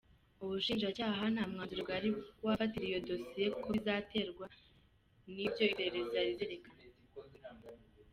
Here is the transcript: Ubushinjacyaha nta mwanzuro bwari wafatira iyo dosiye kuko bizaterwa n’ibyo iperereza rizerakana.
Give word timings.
Ubushinjacyaha 0.43 1.21
nta 1.33 1.43
mwanzuro 1.51 1.81
bwari 1.85 2.09
wafatira 2.45 2.85
iyo 2.87 2.99
dosiye 3.09 3.47
kuko 3.55 3.67
bizaterwa 3.75 4.45
n’ibyo 5.33 5.63
iperereza 5.71 6.17
rizerakana. 6.27 6.83